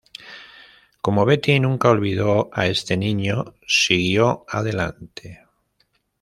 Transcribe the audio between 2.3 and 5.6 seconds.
a este niño, siguió adelante.